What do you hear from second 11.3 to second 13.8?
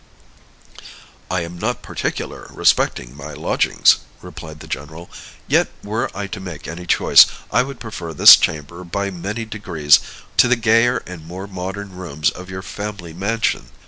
modern rooms of your family mansion.